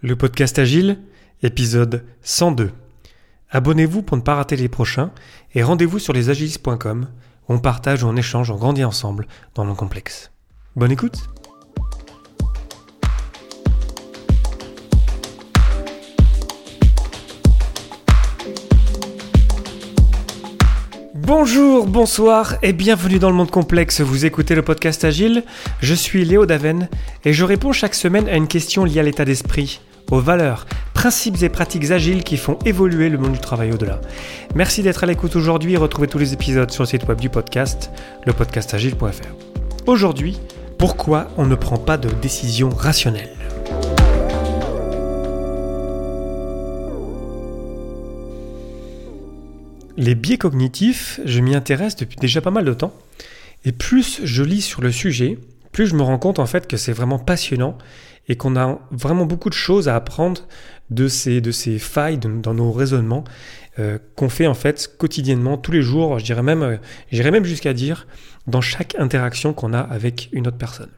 Le 0.00 0.14
podcast 0.14 0.58
Agile, 0.58 0.98
épisode 1.42 2.04
102. 2.22 2.70
Abonnez-vous 3.50 4.02
pour 4.02 4.16
ne 4.16 4.22
pas 4.22 4.36
rater 4.36 4.54
les 4.54 4.68
prochains 4.68 5.10
et 5.54 5.62
rendez-vous 5.62 5.98
sur 5.98 6.12
lesagilistes.com 6.12 7.08
on 7.48 7.58
partage, 7.58 8.04
on 8.04 8.14
échange, 8.14 8.50
on 8.50 8.56
grandit 8.56 8.84
ensemble 8.84 9.26
dans 9.54 9.64
le 9.64 9.74
complexe. 9.74 10.30
Bonne 10.76 10.92
écoute 10.92 11.16
Bonjour, 21.14 21.86
bonsoir 21.86 22.56
et 22.62 22.72
bienvenue 22.72 23.18
dans 23.18 23.28
le 23.28 23.36
monde 23.36 23.50
complexe. 23.50 24.00
Vous 24.00 24.24
écoutez 24.24 24.54
le 24.54 24.62
podcast 24.62 25.04
Agile. 25.04 25.44
Je 25.80 25.94
suis 25.94 26.24
Léo 26.24 26.46
Daven 26.46 26.88
et 27.24 27.32
je 27.32 27.44
réponds 27.44 27.72
chaque 27.72 27.94
semaine 27.94 28.28
à 28.28 28.36
une 28.36 28.48
question 28.48 28.84
liée 28.84 29.00
à 29.00 29.02
l'état 29.02 29.26
d'esprit, 29.26 29.80
aux 30.10 30.20
valeurs, 30.20 30.66
principes 30.94 31.42
et 31.42 31.48
pratiques 31.48 31.90
agiles 31.90 32.24
qui 32.24 32.36
font 32.36 32.58
évoluer 32.64 33.08
le 33.08 33.18
monde 33.18 33.32
du 33.32 33.38
travail 33.38 33.72
au-delà. 33.72 34.00
Merci 34.54 34.82
d'être 34.82 35.04
à 35.04 35.06
l'écoute 35.06 35.36
aujourd'hui 35.36 35.74
et 35.74 35.76
retrouvez 35.76 36.08
tous 36.08 36.18
les 36.18 36.32
épisodes 36.32 36.70
sur 36.70 36.82
le 36.82 36.88
site 36.88 37.06
web 37.06 37.20
du 37.20 37.28
podcast, 37.28 37.90
lepodcastagile.fr. 38.26 39.86
Aujourd'hui, 39.86 40.38
pourquoi 40.78 41.28
on 41.36 41.46
ne 41.46 41.54
prend 41.54 41.78
pas 41.78 41.98
de 41.98 42.08
décision 42.08 42.70
rationnelle? 42.70 43.34
Les 49.96 50.14
biais 50.14 50.38
cognitifs, 50.38 51.18
je 51.24 51.40
m'y 51.40 51.56
intéresse 51.56 51.96
depuis 51.96 52.16
déjà 52.16 52.40
pas 52.40 52.52
mal 52.52 52.64
de 52.64 52.72
temps. 52.72 52.94
Et 53.64 53.72
plus 53.72 54.20
je 54.22 54.44
lis 54.44 54.62
sur 54.62 54.80
le 54.80 54.92
sujet, 54.92 55.38
plus 55.72 55.88
je 55.88 55.96
me 55.96 56.02
rends 56.02 56.18
compte 56.18 56.38
en 56.38 56.46
fait 56.46 56.68
que 56.68 56.76
c'est 56.76 56.92
vraiment 56.92 57.18
passionnant 57.18 57.76
et 58.28 58.36
qu'on 58.36 58.56
a 58.56 58.78
vraiment 58.90 59.24
beaucoup 59.24 59.48
de 59.48 59.54
choses 59.54 59.88
à 59.88 59.96
apprendre 59.96 60.42
de 60.90 61.08
ces, 61.08 61.40
de 61.40 61.50
ces 61.50 61.78
failles 61.78 62.18
dans 62.18 62.54
nos 62.54 62.72
raisonnements 62.72 63.24
euh, 63.78 63.98
qu'on 64.16 64.28
fait 64.28 64.48
en 64.48 64.54
fait 64.54 64.96
quotidiennement, 64.98 65.56
tous 65.56 65.70
les 65.70 65.82
jours, 65.82 66.18
je 66.18 66.34
même, 66.34 66.62
euh, 66.62 66.76
j'irais 67.12 67.30
même 67.30 67.44
jusqu'à 67.44 67.72
dire 67.72 68.08
dans 68.48 68.60
chaque 68.60 68.96
interaction 68.98 69.52
qu'on 69.52 69.72
a 69.72 69.78
avec 69.78 70.30
une 70.32 70.48
autre 70.48 70.56
personne. 70.56 70.90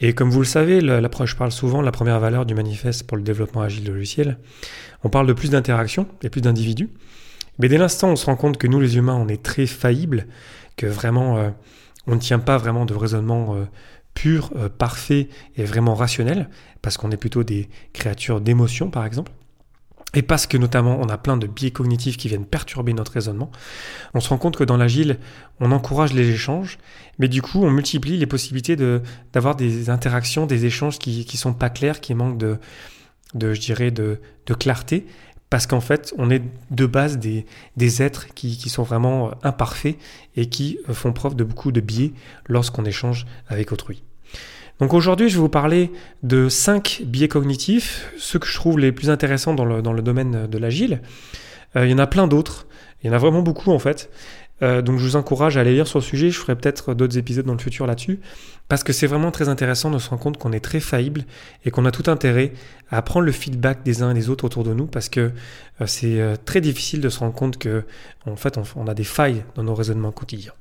Et 0.00 0.12
comme 0.12 0.28
vous 0.28 0.40
le 0.40 0.44
savez, 0.44 0.80
l'approche 0.80 1.36
parle 1.36 1.52
souvent 1.52 1.80
la 1.80 1.92
première 1.92 2.18
valeur 2.20 2.44
du 2.44 2.54
manifeste 2.54 3.06
pour 3.06 3.16
le 3.16 3.22
développement 3.22 3.62
agile 3.62 3.84
de 3.84 3.92
logiciel. 3.92 4.38
On 5.02 5.08
parle 5.08 5.26
de 5.26 5.32
plus 5.32 5.50
d'interactions 5.50 6.06
et 6.22 6.28
plus 6.28 6.40
d'individus. 6.40 6.90
Mais 7.58 7.68
dès 7.68 7.78
l'instant 7.78 8.08
on 8.10 8.16
se 8.16 8.26
rend 8.26 8.36
compte 8.36 8.58
que 8.58 8.66
nous, 8.66 8.80
les 8.80 8.96
humains, 8.96 9.14
on 9.14 9.28
est 9.28 9.42
très 9.42 9.66
faillibles, 9.66 10.26
que 10.76 10.86
vraiment, 10.86 11.38
euh, 11.38 11.50
on 12.06 12.16
ne 12.16 12.20
tient 12.20 12.40
pas 12.40 12.58
vraiment 12.58 12.84
de 12.84 12.92
raisonnement 12.92 13.56
pur, 14.14 14.52
euh, 14.56 14.68
parfait 14.68 15.28
et 15.56 15.64
vraiment 15.64 15.94
rationnel, 15.94 16.48
parce 16.82 16.96
qu'on 16.96 17.10
est 17.10 17.16
plutôt 17.16 17.44
des 17.44 17.68
créatures 17.92 18.40
d'émotion, 18.40 18.90
par 18.90 19.04
exemple, 19.04 19.32
et 20.14 20.22
parce 20.22 20.46
que 20.46 20.56
notamment 20.56 20.98
on 21.00 21.08
a 21.08 21.18
plein 21.18 21.36
de 21.36 21.46
biais 21.46 21.72
cognitifs 21.72 22.16
qui 22.16 22.28
viennent 22.28 22.46
perturber 22.46 22.92
notre 22.92 23.12
raisonnement, 23.12 23.50
on 24.14 24.20
se 24.20 24.28
rend 24.28 24.38
compte 24.38 24.56
que 24.56 24.64
dans 24.64 24.76
l'agile, 24.76 25.18
on 25.60 25.72
encourage 25.72 26.12
les 26.12 26.28
échanges, 26.30 26.78
mais 27.18 27.28
du 27.28 27.42
coup 27.42 27.64
on 27.64 27.70
multiplie 27.70 28.16
les 28.16 28.26
possibilités 28.26 28.76
d'avoir 29.32 29.56
des 29.56 29.90
interactions, 29.90 30.46
des 30.46 30.66
échanges 30.66 30.98
qui 30.98 31.26
ne 31.30 31.36
sont 31.36 31.54
pas 31.54 31.70
clairs, 31.70 32.00
qui 32.00 32.14
manquent 32.14 32.38
de, 32.38 32.58
de 33.34 33.52
je 33.52 33.60
dirais, 33.60 33.90
de, 33.90 34.20
de 34.46 34.54
clarté, 34.54 35.06
parce 35.54 35.68
qu'en 35.68 35.80
fait, 35.80 36.12
on 36.18 36.30
est 36.30 36.42
de 36.72 36.84
base 36.84 37.16
des, 37.16 38.02
êtres 38.02 38.34
qui, 38.34 38.68
sont 38.68 38.82
vraiment 38.82 39.30
imparfaits 39.44 39.94
et 40.34 40.46
qui 40.46 40.80
font 40.92 41.12
preuve 41.12 41.36
de 41.36 41.44
beaucoup 41.44 41.70
de 41.70 41.80
biais 41.80 42.12
lorsqu'on 42.48 42.84
échange 42.84 43.24
avec 43.46 43.70
autrui. 43.70 44.02
Donc 44.80 44.94
aujourd'hui, 44.94 45.28
je 45.28 45.36
vais 45.36 45.40
vous 45.40 45.48
parler 45.48 45.92
de 46.24 46.48
cinq 46.48 47.02
biais 47.06 47.28
cognitifs, 47.28 48.10
ceux 48.18 48.40
que 48.40 48.48
je 48.48 48.54
trouve 48.56 48.80
les 48.80 48.90
plus 48.90 49.10
intéressants 49.10 49.54
dans 49.54 49.64
le, 49.64 50.02
domaine 50.02 50.48
de 50.48 50.58
l'agile. 50.58 51.02
Euh, 51.76 51.86
il 51.86 51.92
y 51.92 51.94
en 51.94 51.98
a 51.98 52.08
plein 52.08 52.26
d'autres, 52.26 52.66
il 53.04 53.06
y 53.06 53.10
en 53.10 53.12
a 53.12 53.18
vraiment 53.18 53.42
beaucoup 53.42 53.70
en 53.70 53.78
fait. 53.78 54.10
Euh, 54.62 54.82
donc 54.82 54.98
je 54.98 55.04
vous 55.04 55.16
encourage 55.16 55.56
à 55.56 55.60
aller 55.60 55.74
lire 55.74 55.86
sur 55.86 55.98
le 55.98 56.04
sujet, 56.04 56.30
je 56.30 56.38
ferai 56.38 56.54
peut-être 56.54 56.94
d'autres 56.94 57.18
épisodes 57.18 57.44
dans 57.44 57.54
le 57.54 57.58
futur 57.58 57.86
là-dessus, 57.86 58.20
parce 58.68 58.84
que 58.84 58.92
c'est 58.92 59.06
vraiment 59.06 59.30
très 59.30 59.48
intéressant 59.48 59.90
de 59.90 59.98
se 59.98 60.08
rendre 60.08 60.22
compte 60.22 60.38
qu'on 60.38 60.52
est 60.52 60.60
très 60.60 60.80
faillible 60.80 61.24
et 61.64 61.70
qu'on 61.70 61.84
a 61.84 61.90
tout 61.90 62.08
intérêt 62.08 62.52
à 62.90 63.02
prendre 63.02 63.26
le 63.26 63.32
feedback 63.32 63.82
des 63.82 64.02
uns 64.02 64.12
et 64.12 64.14
des 64.14 64.30
autres 64.30 64.44
autour 64.44 64.62
de 64.62 64.72
nous, 64.72 64.86
parce 64.86 65.08
que 65.08 65.32
euh, 65.80 65.86
c'est 65.86 66.20
euh, 66.20 66.36
très 66.36 66.60
difficile 66.60 67.00
de 67.00 67.08
se 67.08 67.18
rendre 67.18 67.34
compte 67.34 67.58
que 67.58 67.84
fait 68.36 68.58
on, 68.76 68.86
a 68.86 68.94
des 68.94 69.04
failles 69.04 69.44
dans 69.56 69.64
nos 69.64 69.74
raisonnements 69.74 70.12
quotidiens. 70.12 70.54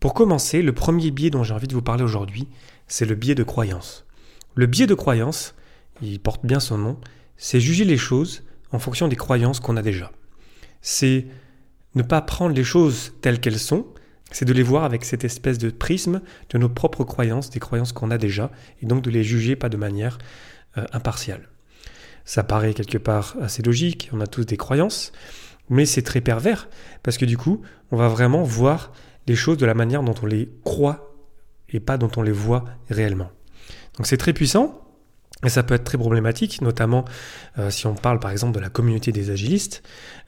Pour 0.00 0.14
commencer, 0.14 0.62
le 0.62 0.72
premier 0.72 1.10
biais 1.10 1.30
dont 1.30 1.44
j'ai 1.44 1.54
envie 1.54 1.68
de 1.68 1.74
vous 1.74 1.82
parler 1.82 2.04
aujourd'hui, 2.04 2.48
c'est 2.86 3.06
le 3.06 3.14
biais 3.14 3.34
de 3.34 3.42
croyance. 3.42 4.06
Le 4.54 4.66
biais 4.66 4.86
de 4.86 4.94
croyance, 4.94 5.54
il 6.00 6.20
porte 6.20 6.44
bien 6.44 6.60
son 6.60 6.78
nom, 6.78 6.98
c'est 7.36 7.60
juger 7.60 7.84
les 7.84 7.96
choses 7.98 8.42
en 8.72 8.78
fonction 8.78 9.08
des 9.08 9.16
croyances 9.16 9.60
qu'on 9.60 9.76
a 9.76 9.82
déjà. 9.82 10.10
C'est 10.80 11.26
ne 11.96 12.02
pas 12.02 12.20
prendre 12.20 12.54
les 12.54 12.64
choses 12.64 13.14
telles 13.20 13.40
qu'elles 13.40 13.58
sont, 13.58 13.86
c'est 14.30 14.44
de 14.44 14.52
les 14.52 14.62
voir 14.62 14.84
avec 14.84 15.04
cette 15.04 15.24
espèce 15.24 15.58
de 15.58 15.70
prisme 15.70 16.20
de 16.50 16.58
nos 16.58 16.68
propres 16.68 17.04
croyances, 17.04 17.50
des 17.50 17.60
croyances 17.60 17.92
qu'on 17.92 18.10
a 18.10 18.18
déjà, 18.18 18.50
et 18.82 18.86
donc 18.86 19.02
de 19.02 19.10
les 19.10 19.24
juger 19.24 19.56
pas 19.56 19.68
de 19.68 19.76
manière 19.76 20.18
euh, 20.78 20.84
impartiale. 20.92 21.48
Ça 22.24 22.42
paraît 22.42 22.74
quelque 22.74 22.98
part 22.98 23.36
assez 23.40 23.62
logique, 23.62 24.10
on 24.12 24.20
a 24.20 24.26
tous 24.26 24.44
des 24.44 24.56
croyances, 24.56 25.12
mais 25.68 25.86
c'est 25.86 26.02
très 26.02 26.20
pervers, 26.20 26.68
parce 27.02 27.18
que 27.18 27.24
du 27.24 27.38
coup, 27.38 27.62
on 27.90 27.96
va 27.96 28.08
vraiment 28.08 28.42
voir 28.42 28.92
les 29.26 29.36
choses 29.36 29.56
de 29.56 29.66
la 29.66 29.74
manière 29.74 30.02
dont 30.02 30.14
on 30.22 30.26
les 30.26 30.50
croit 30.64 31.14
et 31.68 31.80
pas 31.80 31.98
dont 31.98 32.10
on 32.16 32.22
les 32.22 32.32
voit 32.32 32.64
réellement. 32.90 33.30
Donc 33.96 34.06
c'est 34.06 34.16
très 34.16 34.32
puissant, 34.32 34.85
et 35.44 35.50
ça 35.50 35.62
peut 35.62 35.74
être 35.74 35.84
très 35.84 35.98
problématique, 35.98 36.62
notamment 36.62 37.04
euh, 37.58 37.68
si 37.70 37.86
on 37.86 37.94
parle 37.94 38.18
par 38.20 38.30
exemple 38.30 38.54
de 38.54 38.60
la 38.60 38.70
communauté 38.70 39.12
des 39.12 39.30
agilistes. 39.30 39.82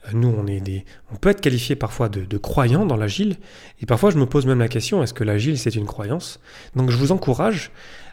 Euh, 0.07 0.11
nous, 0.13 0.27
on, 0.27 0.45
est 0.45 0.59
des, 0.59 0.85
on 1.11 1.15
peut 1.15 1.29
être 1.29 1.41
qualifié 1.41 1.75
parfois 1.75 2.09
de, 2.09 2.37
croyants 2.37 2.85
dans 2.85 2.95
l'agile. 2.95 3.37
Et 3.81 3.87
parfois, 3.87 4.11
je 4.11 4.17
me 4.17 4.27
pose 4.27 4.45
même 4.45 4.59
la 4.59 4.67
question, 4.67 5.01
est-ce 5.01 5.15
que 5.15 5.23
l'agile, 5.23 5.57
c'est 5.57 5.75
une 5.75 5.87
croyance? 5.87 6.39
Donc, 6.75 6.91
je 6.91 6.97
vous 6.97 7.11
encourage 7.11 7.71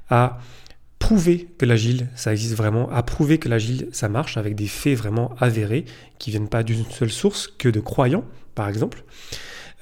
à 0.08 0.38
prouver 0.98 1.48
que 1.58 1.66
l'agile, 1.66 2.08
ça 2.14 2.32
existe 2.32 2.54
vraiment, 2.54 2.90
à 2.90 3.02
prouver 3.02 3.38
que 3.38 3.50
l'agile, 3.50 3.88
ça 3.92 4.08
marche 4.08 4.38
avec 4.38 4.54
des 4.54 4.66
faits 4.66 4.96
vraiment 4.96 5.34
avérés, 5.38 5.84
qui 6.18 6.30
viennent 6.30 6.48
pas 6.48 6.62
d'une 6.62 6.86
seule 6.86 7.10
source 7.10 7.46
que 7.46 7.68
de 7.68 7.80
croyants, 7.80 8.24
par 8.54 8.68
exemple. 8.68 9.04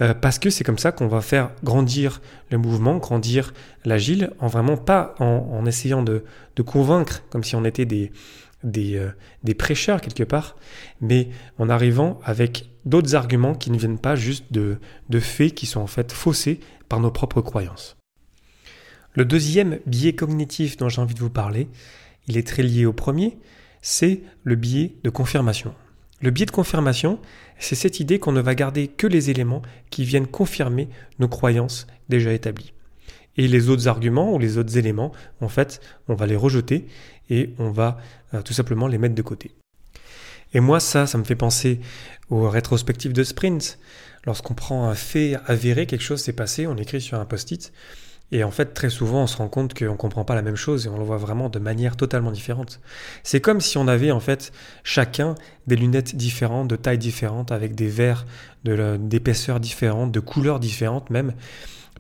Euh, 0.01 0.13
parce 0.13 0.39
que 0.39 0.51
c'est 0.51 0.65
comme 0.65 0.79
ça 0.79 0.93
qu'on 0.93 1.07
va 1.07 1.21
faire 1.21 1.51
grandir 1.63 2.21
le 2.51 2.59
mouvement, 2.59 2.97
grandir 2.97 3.55
l'agile, 3.85 4.31
en 4.41 4.49
vraiment 4.49 4.77
pas 4.77 5.15
en, 5.19 5.65
essayant 5.67 6.03
de, 6.03 6.25
convaincre, 6.65 7.23
comme 7.31 7.45
si 7.45 7.55
on 7.55 7.65
était 7.65 7.87
des, 7.87 8.11
euh, 8.65 9.11
des, 9.45 9.55
prêcheurs 9.55 10.01
quelque 10.01 10.25
part, 10.25 10.57
mais 11.01 11.29
en 11.59 11.69
arrivant 11.69 12.19
avec 12.25 12.71
d'autres 12.85 13.15
arguments 13.15 13.55
qui 13.55 13.71
ne 13.71 13.79
viennent 13.79 13.99
pas 13.99 14.17
juste 14.17 14.53
de 14.53 14.79
faits 15.21 15.55
qui 15.55 15.67
sont 15.67 15.81
en 15.81 15.87
fait 15.87 16.13
faussés 16.13 16.61
par 16.89 17.01
nos 17.01 17.11
propres 17.11 17.41
croyances. 17.41 17.97
Le 19.17 19.25
deuxième 19.25 19.79
biais 19.87 20.15
cognitif 20.15 20.77
dont 20.77 20.89
j'ai 20.89 21.01
envie 21.01 21.15
de 21.15 21.21
vous 21.21 21.31
parler, 21.31 21.69
il 22.27 22.37
est 22.37 22.47
très 22.47 22.65
lié 22.65 22.85
au 22.85 22.93
premier, 22.93 23.39
c'est 23.81 24.23
le 24.43 24.57
biais 24.57 24.97
de 25.05 25.11
confirmation. 25.11 25.73
Le 26.25 26.31
biais 26.31 26.47
de 26.47 26.51
confirmation, 26.51 27.19
c'est 27.59 27.75
cette 27.75 28.01
idée 28.01 28.19
qu'on 28.19 28.33
ne 28.33 28.41
va 28.41 28.55
garder 28.55 28.89
que 28.89 29.07
les 29.07 29.29
éléments 29.29 29.61
qui 29.91 30.05
viennent 30.05 30.27
confirmer 30.27 30.89
nos 31.19 31.29
croyances 31.29 31.87
déjà 32.09 32.33
établies. 32.33 32.73
Et 33.37 33.47
les 33.47 33.69
autres 33.69 33.89
arguments 33.89 34.33
ou 34.33 34.39
les 34.39 34.57
autres 34.57 34.79
éléments, 34.79 35.13
en 35.43 35.51
fait, 35.51 35.83
on 36.09 36.15
va 36.15 36.25
les 36.25 36.35
rejeter 36.35 36.87
et 37.29 37.51
on 37.59 37.71
va 37.71 37.99
euh, 38.33 38.41
tout 38.41 38.55
simplement 38.55 38.87
les 38.87 38.97
mettre 38.97 39.15
de 39.15 39.21
côté. 39.21 39.51
Et 40.55 40.61
moi, 40.61 40.81
ça, 40.81 41.07
ça 41.07 41.19
me 41.19 41.25
fait 41.25 41.37
penser 41.37 41.79
aux 42.31 42.49
rétrospectives 42.49 43.13
de 43.13 43.23
sprint. 43.23 43.79
Lorsqu'on 44.25 44.55
prend 44.55 44.89
un 44.89 44.95
fait 44.95 45.37
avéré, 45.45 45.85
quelque 45.85 46.01
chose 46.01 46.23
s'est 46.23 46.33
passé, 46.33 46.67
on 46.67 46.79
écrit 46.79 47.03
sur 47.03 47.21
un 47.21 47.27
post-it, 47.27 47.71
et 48.33 48.43
en 48.43 48.51
fait, 48.51 48.75
très 48.75 48.91
souvent, 48.91 49.23
on 49.23 49.27
se 49.27 49.37
rend 49.37 49.49
compte 49.49 49.75
qu'on 49.75 49.93
ne 49.93 49.97
comprend 49.97 50.25
pas 50.25 50.35
la 50.35 50.43
même 50.43 50.57
chose 50.57 50.87
et 50.87 50.89
on 50.89 50.99
le 50.99 51.05
voit 51.05 51.19
vraiment 51.19 51.49
de 51.49 51.59
manière 51.59 51.97
totalement 51.97 52.33
différente. 52.33 52.81
C'est 53.23 53.41
comme 53.41 53.61
si 53.61 53.79
on 53.79 53.87
avait 53.87 54.11
en 54.11 54.21
fait 54.21 54.53
chacun 54.83 55.35
des 55.67 55.77
lunettes 55.77 56.17
différentes, 56.17 56.69
de 56.69 56.77
taille 56.77 56.99
différente, 56.99 57.53
avec 57.53 57.75
des 57.75 57.89
verres 57.89 58.27
d'épaisseur 58.65 59.61
différente, 59.61 60.11
de 60.11 60.21
couleurs 60.21 60.59
différentes 60.59 61.11
même, 61.11 61.33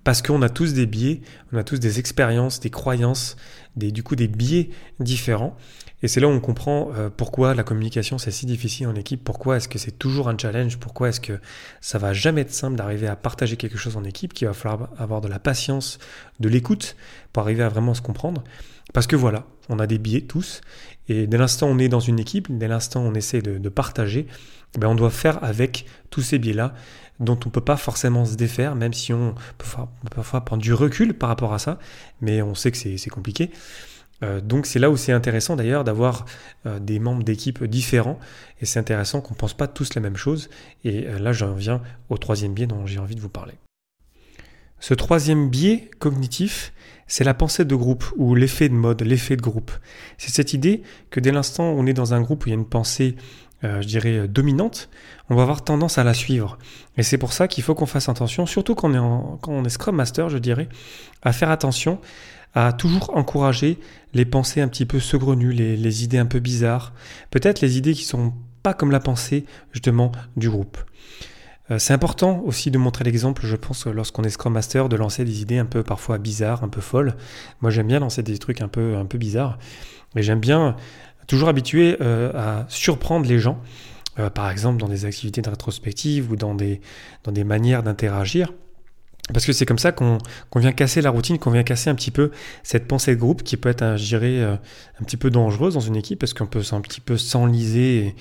parce 0.04 0.20
qu'on 0.20 0.42
a 0.42 0.50
tous 0.50 0.74
des 0.74 0.86
biais, 0.86 1.22
on 1.52 1.56
a 1.56 1.64
tous 1.64 1.80
des 1.80 1.98
expériences, 1.98 2.60
des 2.60 2.70
croyances, 2.70 3.36
des, 3.76 3.90
du 3.90 4.02
coup 4.02 4.16
des 4.16 4.28
biais 4.28 4.70
différents. 5.00 5.56
Et 6.02 6.08
c'est 6.08 6.20
là 6.20 6.28
où 6.28 6.30
on 6.30 6.40
comprend 6.40 6.90
euh, 6.94 7.08
pourquoi 7.08 7.54
la 7.54 7.62
communication 7.62 8.18
c'est 8.18 8.30
si 8.30 8.44
difficile 8.44 8.86
en 8.88 8.94
équipe, 8.94 9.24
pourquoi 9.24 9.56
est-ce 9.56 9.68
que 9.68 9.78
c'est 9.78 9.98
toujours 9.98 10.28
un 10.28 10.36
challenge, 10.36 10.76
pourquoi 10.76 11.08
est-ce 11.08 11.20
que 11.20 11.40
ça 11.80 11.96
va 11.96 12.12
jamais 12.12 12.42
être 12.42 12.52
simple 12.52 12.76
d'arriver 12.76 13.08
à 13.08 13.16
partager 13.16 13.56
quelque 13.56 13.78
chose 13.78 13.96
en 13.96 14.04
équipe, 14.04 14.34
qu'il 14.34 14.46
va 14.46 14.52
falloir 14.52 14.90
avoir 14.98 15.22
de 15.22 15.28
la 15.28 15.38
patience, 15.38 15.98
de 16.40 16.50
l'écoute 16.50 16.96
pour 17.32 17.42
arriver 17.42 17.62
à 17.62 17.70
vraiment 17.70 17.94
se 17.94 18.02
comprendre. 18.02 18.44
Parce 18.94 19.08
que 19.08 19.16
voilà, 19.16 19.44
on 19.68 19.80
a 19.80 19.86
des 19.86 19.98
biais 19.98 20.22
tous, 20.22 20.62
et 21.08 21.26
dès 21.26 21.36
l'instant 21.36 21.66
on 21.66 21.78
est 21.78 21.88
dans 21.88 22.00
une 22.00 22.20
équipe, 22.20 22.46
dès 22.56 22.68
l'instant 22.68 23.02
on 23.02 23.12
essaie 23.12 23.42
de, 23.42 23.68
partager, 23.68 24.26
ben 24.78 24.88
on 24.88 24.94
doit 24.94 25.10
faire 25.10 25.42
avec 25.42 25.84
tous 26.10 26.22
ces 26.22 26.38
biais-là 26.38 26.72
dont 27.18 27.38
on 27.44 27.48
ne 27.48 27.50
peut 27.50 27.60
pas 27.60 27.76
forcément 27.76 28.24
se 28.24 28.36
défaire, 28.36 28.76
même 28.76 28.92
si 28.92 29.12
on 29.12 29.34
peut 29.58 29.66
parfois 30.14 30.44
prendre 30.44 30.62
du 30.62 30.72
recul 30.72 31.12
par 31.12 31.28
rapport 31.28 31.52
à 31.52 31.58
ça, 31.58 31.80
mais 32.20 32.40
on 32.40 32.54
sait 32.54 32.70
que 32.70 32.78
c'est 32.78 33.10
compliqué. 33.10 33.50
Euh, 34.22 34.40
donc 34.40 34.64
c'est 34.66 34.78
là 34.78 34.90
où 34.90 34.96
c'est 34.96 35.10
intéressant 35.10 35.56
d'ailleurs 35.56 35.82
d'avoir 35.82 36.24
euh, 36.66 36.78
des 36.78 37.00
membres 37.00 37.24
d'équipe 37.24 37.64
différents 37.64 38.20
et 38.60 38.64
c'est 38.64 38.78
intéressant 38.78 39.20
qu'on 39.20 39.34
ne 39.34 39.38
pense 39.38 39.54
pas 39.54 39.66
tous 39.66 39.94
la 39.94 40.00
même 40.00 40.16
chose 40.16 40.50
et 40.84 41.08
euh, 41.08 41.18
là 41.18 41.32
j'en 41.32 41.52
viens 41.54 41.82
au 42.10 42.16
troisième 42.16 42.54
biais 42.54 42.68
dont 42.68 42.86
j'ai 42.86 43.00
envie 43.00 43.16
de 43.16 43.20
vous 43.20 43.28
parler. 43.28 43.54
Ce 44.78 44.94
troisième 44.94 45.48
biais 45.48 45.90
cognitif, 45.98 46.72
c'est 47.06 47.24
la 47.24 47.34
pensée 47.34 47.64
de 47.64 47.74
groupe 47.74 48.04
ou 48.16 48.34
l'effet 48.34 48.68
de 48.68 48.74
mode, 48.74 49.02
l'effet 49.02 49.36
de 49.36 49.42
groupe. 49.42 49.70
C'est 50.18 50.30
cette 50.30 50.52
idée 50.52 50.82
que 51.10 51.20
dès 51.20 51.32
l'instant 51.32 51.72
où 51.72 51.78
on 51.78 51.86
est 51.86 51.92
dans 51.92 52.14
un 52.14 52.20
groupe 52.20 52.44
où 52.44 52.48
il 52.48 52.52
y 52.52 52.54
a 52.54 52.58
une 52.58 52.68
pensée, 52.68 53.16
je 53.62 53.86
dirais, 53.86 54.28
dominante, 54.28 54.90
on 55.30 55.36
va 55.36 55.42
avoir 55.42 55.64
tendance 55.64 55.96
à 55.96 56.04
la 56.04 56.12
suivre. 56.12 56.58
Et 56.98 57.02
c'est 57.02 57.16
pour 57.16 57.32
ça 57.32 57.48
qu'il 57.48 57.64
faut 57.64 57.74
qu'on 57.74 57.86
fasse 57.86 58.08
attention, 58.08 58.44
surtout 58.46 58.74
quand 58.74 58.92
on, 59.48 59.64
est 59.64 59.68
Scrum 59.70 59.96
Master, 59.96 60.28
je 60.28 60.38
dirais, 60.38 60.68
à 61.22 61.32
faire 61.32 61.50
attention 61.50 61.98
à 62.54 62.72
toujours 62.72 63.16
encourager 63.16 63.78
les 64.12 64.24
pensées 64.24 64.60
un 64.60 64.68
petit 64.68 64.86
peu 64.86 65.00
saugrenues, 65.00 65.52
les, 65.52 66.04
idées 66.04 66.18
un 66.18 66.26
peu 66.26 66.38
bizarres, 66.38 66.92
peut-être 67.30 67.60
les 67.60 67.78
idées 67.78 67.94
qui 67.94 68.04
sont 68.04 68.32
pas 68.62 68.74
comme 68.74 68.92
la 68.92 69.00
pensée 69.00 69.44
justement 69.72 70.12
du 70.36 70.48
groupe. 70.48 70.78
Euh, 71.70 71.78
c'est 71.78 71.94
important 71.94 72.40
aussi 72.44 72.70
de 72.70 72.78
montrer 72.78 73.04
l'exemple, 73.04 73.46
je 73.46 73.56
pense, 73.56 73.86
lorsqu'on 73.86 74.22
est 74.22 74.30
Scrum 74.30 74.52
Master, 74.52 74.88
de 74.88 74.96
lancer 74.96 75.24
des 75.24 75.40
idées 75.40 75.58
un 75.58 75.64
peu 75.64 75.82
parfois 75.82 76.18
bizarres, 76.18 76.62
un 76.62 76.68
peu 76.68 76.80
folles. 76.80 77.14
Moi 77.60 77.70
j'aime 77.70 77.86
bien 77.86 78.00
lancer 78.00 78.22
des 78.22 78.38
trucs 78.38 78.60
un 78.60 78.68
peu, 78.68 78.96
un 78.96 79.06
peu 79.06 79.18
bizarres, 79.18 79.58
mais 80.14 80.22
j'aime 80.22 80.40
bien 80.40 80.76
toujours 81.26 81.48
habituer 81.48 81.96
euh, 82.00 82.32
à 82.34 82.66
surprendre 82.68 83.26
les 83.26 83.38
gens, 83.38 83.60
euh, 84.18 84.28
par 84.28 84.50
exemple 84.50 84.78
dans 84.78 84.88
des 84.88 85.06
activités 85.06 85.40
de 85.40 85.48
rétrospective 85.48 86.30
ou 86.30 86.36
dans 86.36 86.54
des, 86.54 86.80
dans 87.22 87.32
des 87.32 87.44
manières 87.44 87.82
d'interagir. 87.82 88.52
Parce 89.32 89.46
que 89.46 89.52
c'est 89.52 89.64
comme 89.64 89.78
ça 89.78 89.90
qu'on 89.92 90.18
vient 90.56 90.72
casser 90.72 91.00
la 91.00 91.10
routine, 91.10 91.38
qu'on 91.38 91.50
vient 91.50 91.62
casser 91.62 91.88
un 91.88 91.94
petit 91.94 92.10
peu 92.10 92.30
cette 92.62 92.86
pensée 92.86 93.14
de 93.14 93.20
groupe 93.20 93.42
qui 93.42 93.56
peut 93.56 93.70
être, 93.70 93.96
je 93.96 94.04
dirais, 94.04 94.40
euh, 94.40 94.54
un 95.00 95.04
petit 95.04 95.16
peu 95.16 95.30
dangereuse 95.30 95.74
dans 95.74 95.80
une 95.80 95.96
équipe 95.96 96.18
parce 96.18 96.34
qu'on 96.34 96.46
peut 96.46 96.62
un 96.72 96.80
petit 96.82 97.00
peu 97.00 97.16
s'enliser 97.16 98.06
et, 98.06 98.14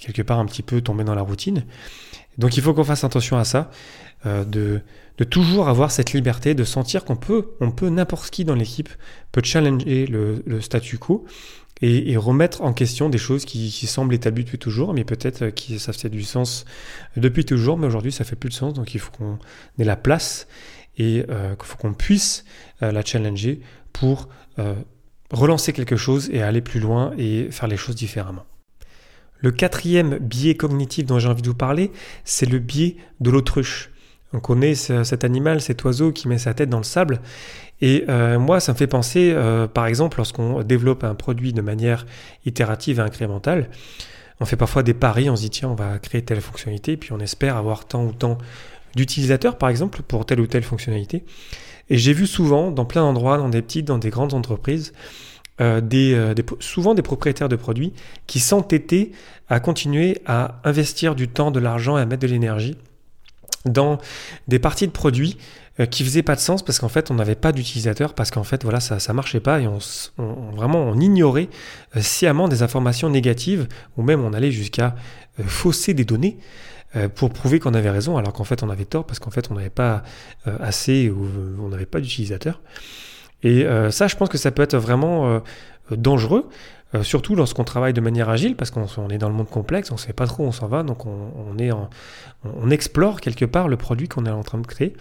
quelque 0.00 0.22
part 0.22 0.38
un 0.38 0.46
petit 0.46 0.62
peu 0.62 0.80
tomber 0.80 1.04
dans 1.04 1.14
la 1.14 1.22
routine. 1.22 1.64
Donc 2.38 2.56
il 2.56 2.62
faut 2.62 2.74
qu'on 2.74 2.84
fasse 2.84 3.04
attention 3.04 3.36
à 3.36 3.44
ça, 3.44 3.70
euh, 4.26 4.44
de, 4.44 4.80
toujours 5.24 5.68
avoir 5.68 5.90
cette 5.90 6.12
liberté, 6.12 6.54
de 6.54 6.64
sentir 6.64 7.04
qu'on 7.04 7.16
peut, 7.16 7.50
on 7.60 7.70
peut 7.70 7.88
n'importe 7.88 8.30
qui 8.30 8.44
dans 8.44 8.54
l'équipe 8.54 8.88
peut 9.32 9.42
challenger 9.44 10.06
le, 10.06 10.42
le 10.46 10.60
statu 10.60 10.98
quo 10.98 11.24
et, 11.80 12.16
remettre 12.16 12.62
en 12.62 12.72
question 12.72 13.08
des 13.08 13.18
choses 13.18 13.44
qui, 13.44 13.70
semblent 13.86 14.14
établies 14.14 14.44
depuis 14.44 14.58
toujours, 14.58 14.94
mais 14.94 15.04
peut-être 15.04 15.42
euh, 15.42 15.50
que 15.50 15.78
ça 15.78 15.92
fait 15.92 16.08
du 16.08 16.22
sens 16.22 16.64
depuis 17.16 17.44
toujours, 17.44 17.78
mais 17.78 17.86
aujourd'hui 17.86 18.12
ça 18.12 18.24
fait 18.24 18.36
plus 18.36 18.50
de 18.50 18.54
sens, 18.54 18.74
donc 18.74 18.94
il 18.94 19.00
faut 19.00 19.12
qu'on 19.12 19.38
ait 19.78 19.84
la 19.84 19.96
place 19.96 20.48
et 20.96 21.24
euh, 21.28 21.54
qu'il 21.54 21.64
faut 21.64 21.76
qu'on 21.76 21.94
puisse 21.94 22.44
euh, 22.82 22.92
la 22.92 23.04
challenger 23.04 23.60
pour 23.92 24.28
relancer 25.30 25.72
quelque 25.72 25.94
chose 25.94 26.30
et 26.32 26.42
aller 26.42 26.60
plus 26.60 26.80
loin 26.80 27.12
et 27.16 27.48
faire 27.52 27.68
les 27.68 27.76
choses 27.76 27.94
différemment. 27.94 28.44
Le 29.38 29.52
quatrième 29.52 30.18
biais 30.18 30.56
cognitif 30.56 31.06
dont 31.06 31.20
j'ai 31.20 31.28
envie 31.28 31.42
de 31.42 31.48
vous 31.48 31.54
parler, 31.54 31.92
c'est 32.24 32.46
le 32.46 32.58
biais 32.58 32.96
de 33.20 33.30
l'autruche. 33.30 33.90
On 34.32 34.40
connaît 34.40 34.74
cet 34.74 35.24
animal, 35.24 35.60
cet 35.60 35.84
oiseau 35.84 36.12
qui 36.12 36.28
met 36.28 36.38
sa 36.38 36.52
tête 36.52 36.68
dans 36.68 36.78
le 36.78 36.84
sable 36.84 37.20
et 37.80 38.04
euh, 38.08 38.38
moi, 38.38 38.60
ça 38.60 38.72
me 38.72 38.76
fait 38.76 38.86
penser, 38.86 39.32
euh, 39.34 39.66
par 39.68 39.86
exemple, 39.86 40.16
lorsqu'on 40.16 40.62
développe 40.62 41.04
un 41.04 41.14
produit 41.14 41.52
de 41.52 41.62
manière 41.62 42.06
itérative 42.44 42.98
et 42.98 43.02
incrémentale, 43.02 43.70
on 44.40 44.44
fait 44.44 44.56
parfois 44.56 44.82
des 44.82 44.94
paris, 44.94 45.30
on 45.30 45.36
se 45.36 45.42
dit 45.42 45.50
tiens, 45.50 45.68
on 45.68 45.74
va 45.74 45.98
créer 45.98 46.22
telle 46.22 46.40
fonctionnalité, 46.40 46.96
puis 46.96 47.12
on 47.12 47.20
espère 47.20 47.56
avoir 47.56 47.86
tant 47.86 48.04
ou 48.04 48.12
tant 48.12 48.38
d'utilisateurs, 48.94 49.58
par 49.58 49.68
exemple, 49.68 50.02
pour 50.02 50.26
telle 50.26 50.40
ou 50.40 50.46
telle 50.46 50.62
fonctionnalité. 50.62 51.24
Et 51.90 51.98
j'ai 51.98 52.12
vu 52.12 52.26
souvent, 52.26 52.70
dans 52.70 52.84
plein 52.84 53.02
d'endroits, 53.02 53.38
dans 53.38 53.48
des 53.48 53.62
petites, 53.62 53.86
dans 53.86 53.98
des 53.98 54.10
grandes 54.10 54.34
entreprises, 54.34 54.92
euh, 55.60 56.34
souvent 56.60 56.94
des 56.94 57.02
propriétaires 57.02 57.48
de 57.48 57.56
produits 57.56 57.92
qui 58.26 58.38
s'entêtaient 58.38 59.10
à 59.48 59.58
continuer 59.58 60.18
à 60.24 60.60
investir 60.62 61.14
du 61.16 61.26
temps, 61.28 61.50
de 61.50 61.58
l'argent 61.58 61.98
et 61.98 62.00
à 62.00 62.06
mettre 62.06 62.22
de 62.22 62.28
l'énergie 62.28 62.76
dans 63.64 63.98
des 64.46 64.58
parties 64.58 64.86
de 64.86 64.92
produits 64.92 65.36
euh, 65.80 65.86
qui 65.86 66.02
faisait 66.02 66.24
pas 66.24 66.34
de 66.34 66.40
sens 66.40 66.64
parce 66.64 66.80
qu'en 66.80 66.88
fait 66.88 67.10
on 67.12 67.14
n'avait 67.14 67.36
pas 67.36 67.52
d'utilisateur 67.52 68.14
parce 68.14 68.32
qu'en 68.32 68.42
fait 68.42 68.64
voilà 68.64 68.80
ça 68.80 68.98
ça 68.98 69.12
marchait 69.12 69.38
pas 69.38 69.60
et 69.60 69.68
on, 69.68 69.78
vraiment 70.50 70.80
on 70.80 70.98
ignorait 70.98 71.48
euh, 71.96 72.00
sciemment 72.00 72.48
des 72.48 72.64
informations 72.64 73.08
négatives 73.08 73.68
ou 73.96 74.02
même 74.02 74.24
on 74.24 74.32
allait 74.32 74.50
jusqu'à 74.50 74.96
euh, 75.38 75.44
fausser 75.46 75.94
des 75.94 76.04
données 76.04 76.38
pour 77.16 77.28
prouver 77.28 77.60
qu'on 77.60 77.74
avait 77.74 77.90
raison 77.90 78.16
alors 78.16 78.32
qu'en 78.32 78.44
fait 78.44 78.62
on 78.62 78.70
avait 78.70 78.86
tort 78.86 79.04
parce 79.04 79.18
qu'en 79.18 79.30
fait 79.30 79.50
on 79.50 79.54
n'avait 79.54 79.68
pas 79.68 80.02
assez 80.46 81.10
ou 81.10 81.28
on 81.60 81.68
n'avait 81.68 81.84
pas 81.84 82.00
d'utilisateur. 82.00 82.62
Et 83.42 83.66
ça 83.90 84.08
je 84.08 84.16
pense 84.16 84.30
que 84.30 84.38
ça 84.38 84.52
peut 84.52 84.62
être 84.62 84.78
vraiment 84.78 85.42
dangereux 85.90 86.48
surtout 87.02 87.34
lorsqu'on 87.34 87.64
travaille 87.64 87.92
de 87.92 88.00
manière 88.00 88.28
agile, 88.28 88.56
parce 88.56 88.70
qu'on 88.70 89.08
est 89.10 89.18
dans 89.18 89.28
le 89.28 89.34
monde 89.34 89.48
complexe, 89.48 89.90
on 89.90 89.94
ne 89.94 90.00
sait 90.00 90.12
pas 90.12 90.26
trop 90.26 90.44
où 90.44 90.46
on 90.46 90.52
s'en 90.52 90.68
va, 90.68 90.82
donc 90.82 91.04
on, 91.06 91.58
explore 92.70 93.20
quelque 93.20 93.44
part 93.44 93.68
le 93.68 93.76
produit 93.76 94.08
qu'on 94.08 94.26
est 94.26 94.30
en 94.30 94.42
train 94.42 94.58
de 94.58 94.66
créer. 94.66 94.94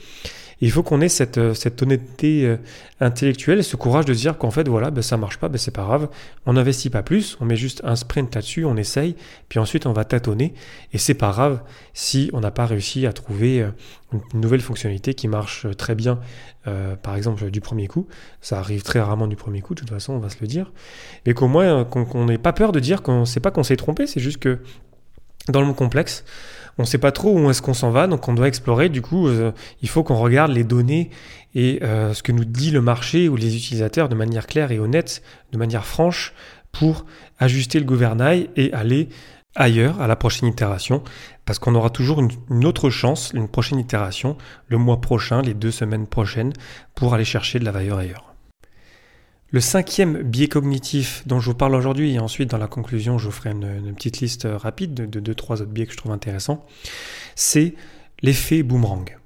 Il 0.59 0.71
faut 0.71 0.81
qu'on 0.81 1.01
ait 1.01 1.09
cette, 1.09 1.37
euh, 1.37 1.53
honnêteté 1.81 2.45
euh, 2.45 2.57
intellectuelle 2.99 3.63
ce 3.63 3.75
courage 3.75 4.05
de 4.05 4.13
dire 4.13 4.37
qu'en 4.37 4.49
fait, 4.49 4.67
voilà, 4.67 4.89
ben, 4.89 5.03
ça 5.03 5.15
marche 5.15 5.37
pas, 5.37 5.49
ben, 5.49 5.57
c'est 5.57 5.71
pas 5.71 5.83
grave, 5.83 6.09
on 6.45 6.53
n'investit 6.53 6.89
pas 6.89 7.03
plus, 7.03 7.37
on 7.39 7.45
met 7.45 7.55
juste 7.55 7.81
un 7.83 7.95
sprint 7.95 8.33
là-dessus, 8.33 8.65
on 8.65 8.75
essaye, 8.75 9.15
puis 9.49 9.59
ensuite 9.59 9.85
on 9.85 9.93
va 9.93 10.03
tâtonner, 10.03 10.55
et 10.93 10.97
c'est 10.97 11.13
pas 11.13 11.29
grave 11.29 11.61
si 11.93 12.31
on 12.33 12.39
n'a 12.39 12.49
pas 12.49 12.65
réussi 12.65 13.05
à 13.05 13.13
trouver 13.13 13.61
euh, 13.61 13.69
une 14.33 14.41
nouvelle 14.41 14.61
fonctionnalité 14.61 15.13
qui 15.13 15.27
marche 15.27 15.67
très 15.77 15.93
bien, 15.93 16.19
par 17.01 17.15
exemple 17.15 17.49
du 17.49 17.61
premier 17.61 17.87
coup, 17.87 18.07
ça 18.41 18.59
arrive 18.59 18.81
très 18.81 18.99
rarement 18.99 19.27
du 19.27 19.37
premier 19.37 19.61
coup, 19.61 19.73
de 19.73 19.79
toute 19.79 19.89
façon, 19.89 20.13
on 20.13 20.19
va 20.19 20.29
se 20.29 20.37
le 20.41 20.47
dire, 20.47 20.71
mais 21.25 21.33
qu'au 21.33 21.47
moins 21.47 21.76
qu'on 21.85 22.25
n'ait 22.25 22.37
pas 22.37 22.53
peur 22.53 22.71
de 22.71 22.79
dire 22.79 23.01
qu'on 23.01 23.25
sait 23.25 23.39
pas 23.39 23.51
qu'on 23.51 23.63
s'est 23.63 23.75
trompé, 23.75 24.07
c'est 24.07 24.19
juste 24.19 24.39
que 24.39 24.59
dans 25.49 25.61
le 25.61 25.67
monde 25.67 25.75
complexe, 25.75 26.25
on 26.77 26.83
ne 26.83 26.87
sait 26.87 26.97
pas 26.97 27.11
trop 27.11 27.37
où 27.37 27.49
est-ce 27.49 27.61
qu'on 27.61 27.73
s'en 27.73 27.89
va, 27.89 28.07
donc 28.07 28.27
on 28.27 28.33
doit 28.33 28.47
explorer. 28.47 28.89
Du 28.89 29.01
coup, 29.01 29.27
euh, 29.27 29.51
il 29.81 29.89
faut 29.89 30.03
qu'on 30.03 30.17
regarde 30.17 30.51
les 30.51 30.63
données 30.63 31.09
et 31.55 31.79
euh, 31.81 32.13
ce 32.13 32.21
que 32.21 32.31
nous 32.31 32.45
dit 32.45 32.69
le 32.71 32.81
marché 32.81 33.29
ou 33.29 33.35
les 33.35 33.55
utilisateurs 33.55 34.09
de 34.09 34.15
manière 34.15 34.45
claire 34.45 34.71
et 34.71 34.79
honnête, 34.79 35.23
de 35.51 35.57
manière 35.57 35.85
franche, 35.85 36.33
pour 36.71 37.05
ajuster 37.39 37.79
le 37.79 37.85
gouvernail 37.85 38.49
et 38.55 38.71
aller 38.73 39.09
ailleurs 39.55 39.99
à 39.99 40.07
la 40.07 40.15
prochaine 40.15 40.47
itération, 40.47 41.03
parce 41.45 41.57
qu'on 41.57 41.73
aura 41.73 41.89
toujours 41.89 42.21
une, 42.21 42.65
autre 42.65 42.91
chance, 42.91 43.31
une 43.33 43.47
prochaine 43.47 43.79
itération, 43.79 44.37
le 44.67 44.77
mois 44.77 45.01
prochain, 45.01 45.41
les 45.41 45.55
deux 45.55 45.71
semaines 45.71 46.05
prochaines, 46.05 46.53
pour 46.93 47.15
aller 47.15 47.25
chercher 47.25 47.57
de 47.57 47.65
la 47.65 47.71
valeur 47.71 47.97
ailleurs. 47.97 48.26
Le 49.49 49.61
cinquième 49.61 50.23
biais 50.23 50.49
cognitif 50.49 51.23
dont 51.25 51.39
je 51.39 51.45
vous 51.49 51.55
parle 51.55 51.73
aujourd'hui, 51.75 52.13
et 52.13 52.19
ensuite 52.19 52.49
dans 52.49 52.57
la 52.57 52.67
conclusion, 52.67 53.17
je 53.17 53.25
vous 53.25 53.31
ferai 53.31 53.51
une, 53.51 53.93
petite 53.95 54.19
liste 54.19 54.45
rapide 54.49 54.93
de, 54.93 55.19
deux, 55.21 55.35
trois 55.35 55.61
autres 55.61 55.71
biais 55.71 55.85
que 55.85 55.93
je 55.93 55.97
trouve 55.97 56.11
intéressants, 56.11 56.65
c'est 57.35 57.75
l'effet 58.21 58.61
boomerang. 58.61 59.17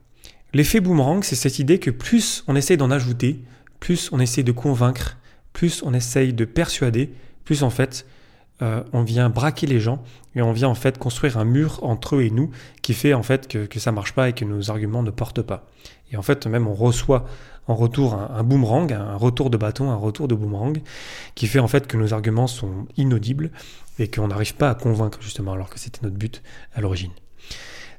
L'effet 0.53 0.79
boomerang, 0.79 1.23
c'est 1.23 1.35
cette 1.35 1.57
idée 1.57 1.79
que 1.79 1.89
plus 1.89 2.43
on 2.47 2.55
essaie 2.55 2.77
d'en 2.77 2.91
ajouter, 2.91 3.39
plus 3.79 4.09
on 4.11 4.19
essaie 4.19 4.43
de 4.43 4.51
convaincre, 4.51 5.17
plus 5.53 5.81
on 5.83 5.93
essaye 5.93 6.33
de 6.33 6.45
persuader, 6.45 7.09
plus 7.43 7.63
en 7.63 7.71
fait 7.71 8.05
euh, 8.61 8.83
on 8.93 9.03
vient 9.03 9.29
braquer 9.29 9.67
les 9.67 9.79
gens 9.79 10.03
et 10.35 10.41
on 10.41 10.51
vient 10.51 10.69
en 10.69 10.75
fait 10.75 10.97
construire 10.97 11.37
un 11.37 11.45
mur 11.45 11.79
entre 11.83 12.15
eux 12.15 12.23
et 12.23 12.29
nous 12.29 12.51
qui 12.81 12.93
fait 12.93 13.13
en 13.13 13.23
fait 13.23 13.47
que, 13.47 13.65
que 13.65 13.79
ça 13.79 13.91
marche 13.91 14.13
pas 14.13 14.29
et 14.29 14.33
que 14.33 14.45
nos 14.45 14.69
arguments 14.69 15.03
ne 15.03 15.11
portent 15.11 15.41
pas. 15.41 15.67
Et 16.11 16.17
en 16.17 16.21
fait 16.21 16.45
même 16.47 16.67
on 16.67 16.73
reçoit 16.73 17.25
en 17.67 17.75
retour 17.75 18.15
un, 18.15 18.43
boomerang, 18.43 18.91
un 18.91 19.15
retour 19.15 19.49
de 19.49 19.57
bâton, 19.57 19.91
un 19.91 19.95
retour 19.95 20.27
de 20.27 20.35
boomerang, 20.35 20.81
qui 21.35 21.47
fait 21.47 21.59
en 21.59 21.67
fait 21.67 21.87
que 21.87 21.97
nos 21.97 22.13
arguments 22.13 22.47
sont 22.47 22.87
inaudibles 22.97 23.51
et 23.99 24.09
qu'on 24.09 24.27
n'arrive 24.27 24.55
pas 24.55 24.69
à 24.69 24.75
convaincre 24.75 25.19
justement, 25.21 25.53
alors 25.53 25.69
que 25.69 25.79
c'était 25.79 25.99
notre 26.03 26.17
but 26.17 26.41
à 26.73 26.81
l'origine. 26.81 27.11